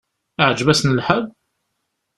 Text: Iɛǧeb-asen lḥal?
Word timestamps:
Iɛǧeb-asen 0.41 0.95
lḥal? 0.97 1.23